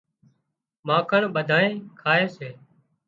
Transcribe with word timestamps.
مانکڻ 0.87 1.21
ٻڌانئين 1.35 1.73
کائي 2.01 2.25
سي 2.35 2.49